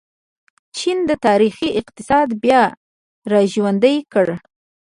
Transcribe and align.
چین 0.77 0.97
د 1.09 1.11
تاریخي 1.25 1.69
اقتصاد 1.79 2.29
بیا 2.43 2.61
راژوندی 3.33 3.97
کړ. 4.13 4.27